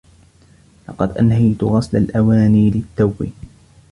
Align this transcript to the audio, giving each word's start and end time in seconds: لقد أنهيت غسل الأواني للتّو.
لقد 0.89 1.17
أنهيت 1.17 1.63
غسل 1.63 1.97
الأواني 1.97 2.69
للتّو. 2.69 3.13